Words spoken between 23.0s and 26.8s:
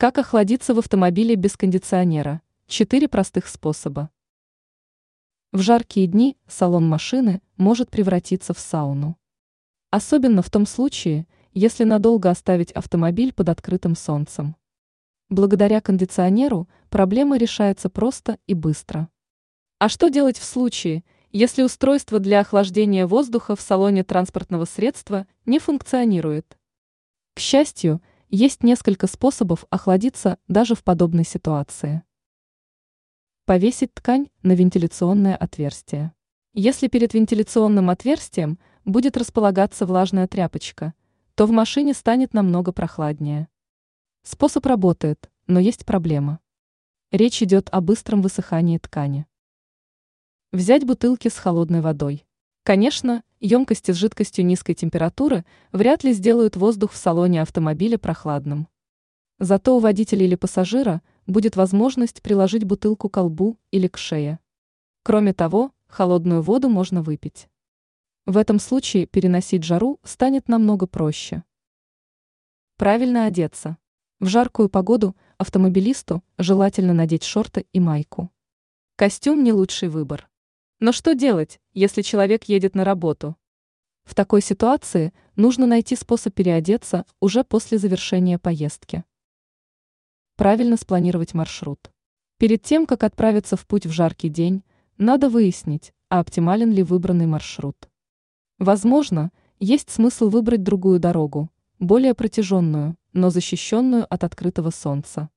воздуха в салоне транспортного средства не функционирует?